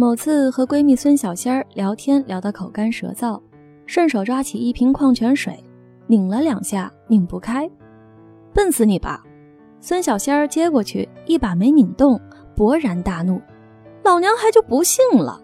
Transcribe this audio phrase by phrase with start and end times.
[0.00, 3.42] 某次和闺蜜孙小仙儿聊天聊得口干舌燥，
[3.84, 5.58] 顺手抓起一瓶矿泉水，
[6.06, 7.68] 拧了两下拧不开，
[8.54, 9.20] 笨死你吧！
[9.80, 12.20] 孙小仙儿接过去一把没拧动，
[12.56, 13.40] 勃然大怒
[14.04, 15.42] ：“老娘还就不信了！”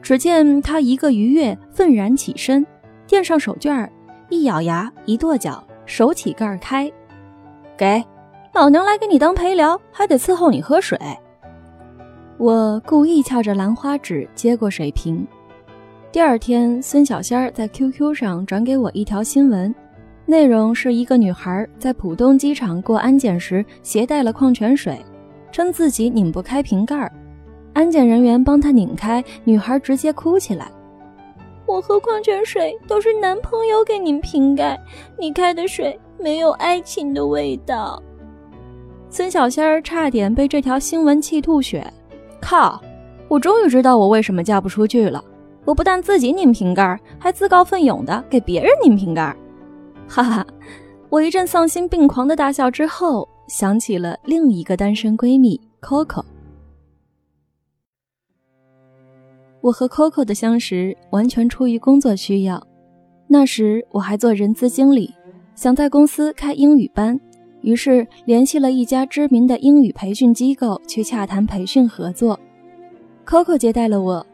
[0.00, 2.64] 只见他一个鱼跃，愤然起身，
[3.08, 3.90] 垫上手绢儿，
[4.28, 6.88] 一咬牙，一跺脚，手起盖开，
[7.76, 8.04] 给。
[8.54, 10.96] 老娘来给你当陪聊，还得伺候你喝水。
[12.38, 15.26] 我故意翘着兰花指接过水瓶。
[16.12, 19.74] 第二天，孙小仙儿在 QQ 上转给我一条新闻，
[20.24, 25.04] 内容是一个女孩在浦东机场过安检时携带了矿泉水，
[25.50, 27.10] 称自己拧不开瓶盖，
[27.72, 30.70] 安检人员帮她拧开，女孩直接哭起来
[31.66, 34.78] ：“我喝矿泉水都是男朋友给拧瓶盖，
[35.18, 38.00] 你开的水没有爱情的味道。”
[39.10, 41.84] 孙小仙儿差点被这条新闻气吐血。
[42.40, 42.80] 靠！
[43.28, 45.22] 我终于知道我为什么嫁不出去了。
[45.64, 49.36] 我不但自己拧瓶盖，还自告奋勇的给别人拧瓶盖。
[50.08, 50.46] 哈哈！
[51.10, 56.24] 我一阵丧心病狂的大笑之后，想起了另一个单身闺蜜 Coco。
[59.60, 62.66] 我和 Coco 的相识完全出于工作需要。
[63.26, 65.12] 那时我还做人资经理，
[65.54, 67.20] 想在公司开英语班。
[67.60, 72.38] 于是联系了一家知名的英语培训机构去洽谈培训合作。
[73.26, 74.26] Coco 接待了我，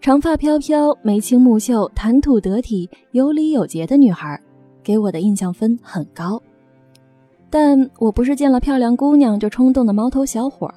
[0.00, 4.40] 长发飘飘、眉清目秀、谈吐得体、有礼有节的女孩，
[4.82, 6.42] 给我的印象分很高。
[7.48, 10.72] 但我不是见了漂亮姑娘就冲动的毛头小伙，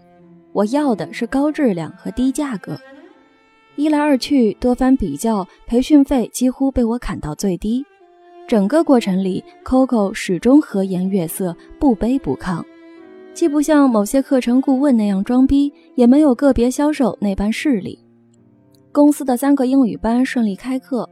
[0.51, 2.77] 我要的是高质量和低价格。
[3.75, 7.85] 一来二去，多番比较，培训费几乎被我砍到最低。
[8.45, 12.63] 整个过程里，Coco 始终和颜悦色，不卑不亢，
[13.33, 17.97] 既不像某些课程顾问那样装逼，也没有个别销售那般势利。
[18.91, 21.09] 公司的三个英语班顺利开课，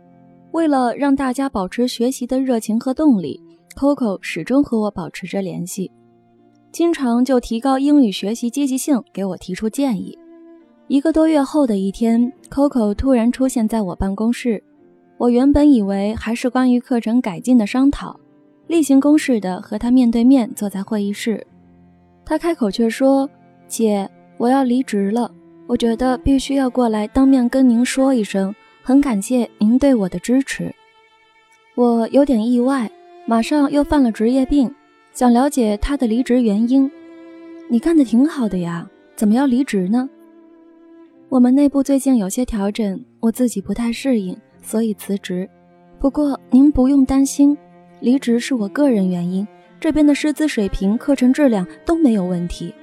[0.51, 3.41] 为了让大家保持学习的热情和动力
[3.75, 5.89] ，Coco 始终和我保持着联系，
[6.72, 10.16] 经常就提高英语学习积极性，给我提出建议。
[10.88, 14.61] 一个多月后的一天，Coco 突然出现在我办公室。
[15.21, 18.19] 我原本以为还是关于课程改进的商讨，
[18.65, 21.45] 例行公事的和他面对面坐在会议室，
[22.25, 23.29] 他开口却说
[23.69, 25.31] ：“姐，我要离职了，
[25.67, 28.51] 我觉得必须要过来当面跟您说一声，
[28.81, 30.73] 很感谢您对我的支持。”
[31.77, 32.89] 我有点意外，
[33.27, 34.73] 马上又犯了职业病，
[35.13, 36.89] 想了解他的离职原因。
[37.69, 40.09] 你干的挺好的呀，怎么要离职呢？
[41.29, 44.35] 我们内部最近有些调整，我自己不太适应。
[44.61, 45.49] 所以辞职，
[45.99, 47.57] 不过您不用担心，
[47.99, 49.47] 离职是我个人原因，
[49.79, 52.73] 这边的师资水平、课程质量都没有问题。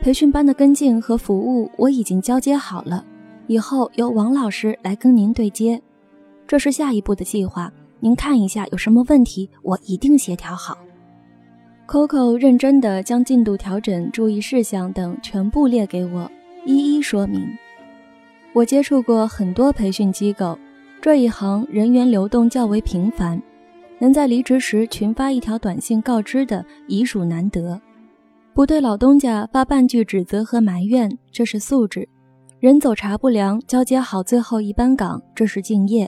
[0.00, 3.04] 培训班的跟进和服务我已经交接好了，
[3.46, 5.80] 以后由王老师来跟您对接，
[6.46, 7.72] 这是下一步的计划。
[8.00, 10.78] 您看一下有什么问题，我一定协调好。
[11.86, 16.30] Coco 认真地将进度调整、注意事项等全部列给我，
[16.64, 17.46] 一一说明。
[18.54, 20.58] 我接触过很多培训机构。
[21.02, 23.42] 这一行人员流动较为频繁，
[23.98, 27.80] 能在离职时群发一条短信告知的已属难得。
[28.52, 32.02] 不对老东家发半句指责和埋怨，这是素质；
[32.58, 36.06] 人走茶不凉，交接好最后一班岗，这是敬业；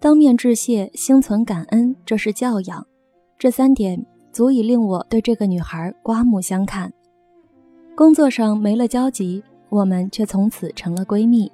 [0.00, 2.84] 当面致谢，心存感恩，这是教养。
[3.38, 6.92] 这三点足以令我对这个女孩刮目相看。
[7.94, 11.52] 工作上没了交集，我们却从此成了闺蜜。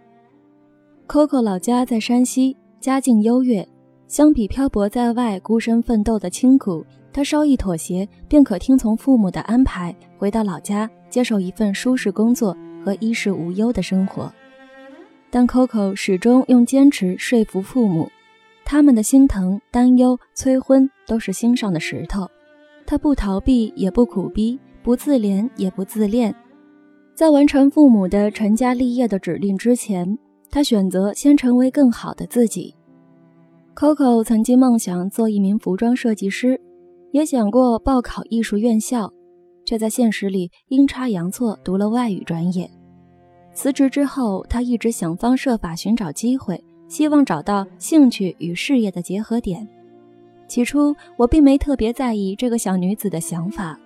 [1.06, 3.66] Coco 老家在山西，家境优越。
[4.06, 14.32] 相比漂泊在外、孤身奋斗的清苦，他稍一妥协，便可听从父母的安排，回到老家接受一份舒适工作和衣食无忧的生活。
[15.30, 18.10] 但 Coco 始终用坚持说服父母，
[18.64, 22.26] 他们的心疼、担忧、催婚都是心上的石头。
[22.86, 26.34] 他不逃避，也不苦逼，不自怜，也不自恋。
[27.14, 30.18] 在完成父母的成家立业的指令之前。
[30.54, 32.72] 他选择先成为更好的自己。
[33.74, 36.60] Coco 曾经梦想做一名服装设计师，
[37.10, 39.12] 也想过报考艺术院校，
[39.66, 42.70] 却在现实里阴差阳错读了外语专业。
[43.52, 49.68] 辞职之后，他一直想方设法寻找机会，希望找到兴趣与事业的结合点。
[50.46, 53.76] 起初，我并没特别在意这个小女子的想法，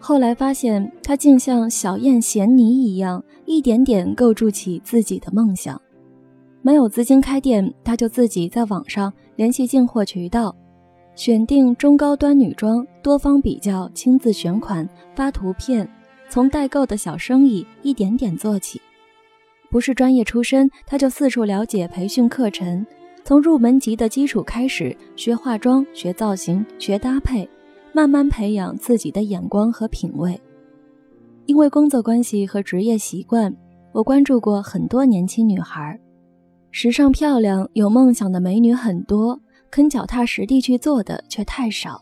[0.00, 5.80] 后来发现她竟像小燕衔泥一样，一点点构筑起自己的梦想。
[6.60, 10.54] 没有资金开店，他就自己在网上联系进货渠道，
[11.14, 15.88] 选定中高端女装，多方比较，亲自选款，发图片，
[16.28, 18.80] 从代购的小生意一点点做起。
[19.70, 22.84] 不是专业出身，他就四处了解培训课程，
[23.22, 27.48] 从入门级的基础开始学化妆、学造型、学搭配，
[27.92, 30.40] 慢慢培养自己的眼光和品味。
[31.46, 33.54] 因为工作关系和职业习惯，
[33.92, 35.98] 我关注过很多年轻女孩，
[36.80, 42.00] 时尚漂亮、有梦想的美女很多，肯脚踏实地去做的却太少。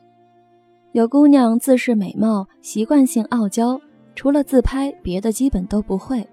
[0.92, 3.80] 有姑娘自恃美貌，习惯性傲娇，
[4.14, 6.28] 除了自拍，别的基本都不会。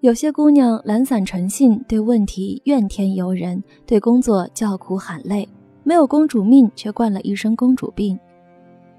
[0.00, 5.46] 有些姑娘懒散诚信，对问题怨天尤人，对工作叫苦喊累，
[5.82, 8.18] 没有公主命，却惯了一身公主病。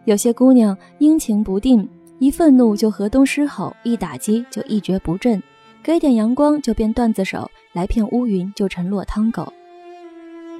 [0.06, 1.90] 有些姑娘阴晴不定，
[2.20, 5.42] 一愤怒就河东狮吼，一打击就一蹶不振，
[5.82, 9.52] 给点阳光就变段子手，来片乌云就成落汤狗。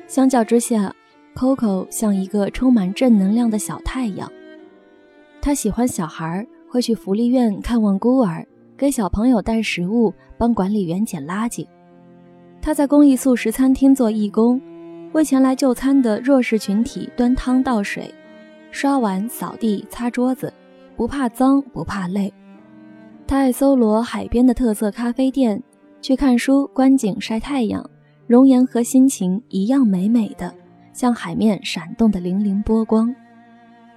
[0.08, 0.94] 相较之下
[1.36, 4.32] ，Coco 像一个充满正能量的小太阳。
[5.42, 8.46] 他喜欢小孩，会去福利院看望孤儿。
[8.78, 11.68] 给小朋友带食物，帮管理员捡垃圾。
[12.62, 14.62] 他在公益素食餐厅做义工，
[15.12, 18.14] 为前来就餐的弱势群体端汤倒水、
[18.72, 20.54] 刷碗、扫地、擦桌子，
[20.96, 22.34] 不怕脏，不怕累。
[23.28, 25.62] 他爱搜罗海边的特色咖啡店，
[26.02, 27.88] 去看书、观景、晒太阳，
[28.28, 30.54] 容颜和心情一样美美的，
[30.94, 33.14] 像海面闪动的粼粼波光。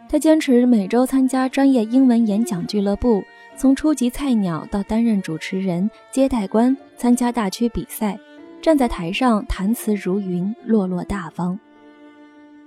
[0.09, 3.23] 他坚持每周参加专业英文演讲俱乐部。
[3.55, 8.19] 从初级菜鸟到担任主持人、接待官，参加大区比赛，
[8.63, 11.59] 站在台上谈词如云，落落大方。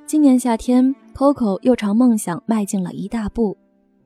[0.05, 3.57] 今年夏天，Coco 又朝梦想迈进了一大步。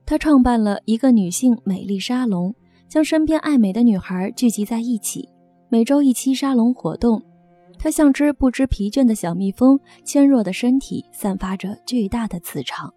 [0.06, 2.56] 她创办了一个女性美丽沙龙，
[2.89, 5.30] 将身边爱美的女孩聚集在一起，
[5.69, 7.21] 每周一期沙龙活动。
[7.77, 12.91] 她像只不知疲倦的小蜜蜂，纤弱的身体散发着巨大的磁场。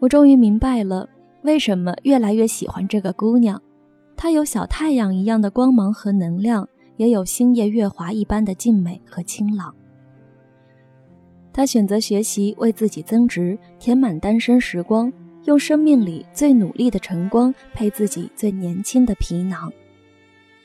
[0.00, 1.06] 我终于明白了。
[1.42, 3.60] 为什么越来越喜欢这个姑娘？
[4.16, 6.66] 她有小太阳一样的光芒和能量，
[6.96, 9.74] 也有星夜月华一般的静美和清朗。
[11.52, 15.12] 她选择学习，为自己增值，填满单身时光，
[15.44, 19.72] 用生命里最努力的晨光配自己最年轻的皮囊。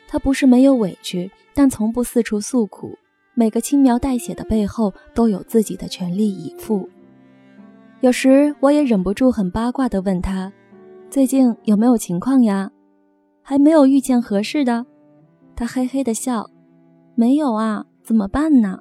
[0.07, 2.97] 他不是没有委屈，但从不四处诉苦。
[3.33, 6.89] 每个轻描淡写的背后，都有自己的全力以赴。
[8.01, 10.51] 有时我也忍不住很八卦地问他。
[11.09, 12.71] 最近有没有情况呀？
[13.41, 14.85] 还没有遇见合适的。
[15.55, 16.49] 他嘿嘿的笑，
[17.15, 18.79] 没有啊，怎么办呢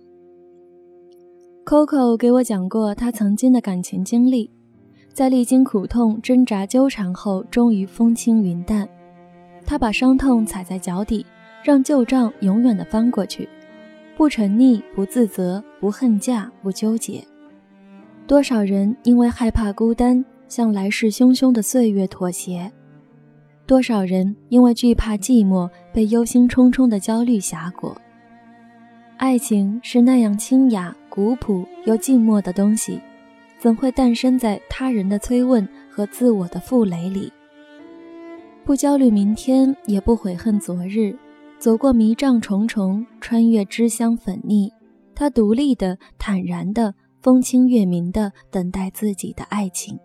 [1.64, 4.50] ？Coco 给我讲过他曾经的感情经历，
[5.16, 8.86] 在历经苦痛挣扎纠缠后，终于风轻云淡。
[9.64, 11.24] 他把伤痛踩在脚底，
[11.64, 13.48] 让旧账永远的翻过去，
[14.14, 17.24] 不沉溺，不自责，不恨嫁，不纠结。
[18.26, 20.22] 多少人因为害怕孤单。
[20.48, 22.70] 向来势汹汹的岁月妥协，
[23.66, 27.96] 多少人因为惧怕寂寞，被忧心忡忡的焦虑挟裹。
[29.16, 33.00] 爱情是那样清雅、古朴又静默的东西，
[33.58, 37.32] 怎会诞生在他人的催问和自我的负累里？
[38.64, 41.16] 不焦虑明天，也不悔恨昨日，
[41.58, 44.72] 走过迷障重重，穿越脂香粉腻，
[45.14, 49.98] 他独立的、坦然的、风清月明的等待自己的爱情。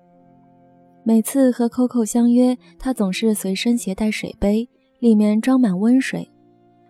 [1.03, 4.69] 每次和 Coco 相约，他总是随身携带水杯，
[5.00, 6.30] 里面装满温水。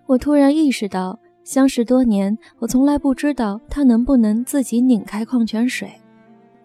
[0.07, 5.89] 我突然意识到，相识多年，我从来不知道他能不能自己拧开矿泉水。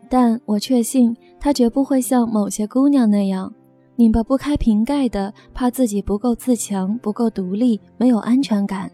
[0.09, 3.53] 但我确信，他绝不会像某些姑娘那样，
[3.97, 8.89] 拧巴不开瓶盖的，怕自己不够自强、不够独立、没有安全感；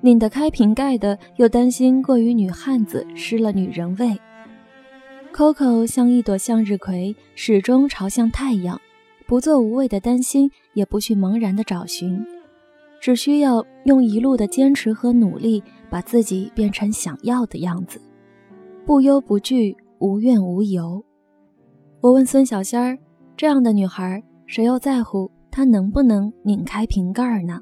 [0.00, 4.18] 拧得开瓶盖的，又担心过于女汉子，失了女人味。
[5.34, 8.80] Coco 像一朵向日葵，始终朝向太阳，
[9.26, 12.24] 不做无谓的担心，也不去茫然的找寻，
[13.00, 18.00] 只需要用一路的坚持和努力，把自己变成想要的样子，
[18.86, 21.04] 不忧不惧，无怨无尤。
[22.00, 22.98] 我问孙小仙儿
[23.36, 27.60] ：“这样的女孩，谁又在乎她能不能拧开瓶盖呢？”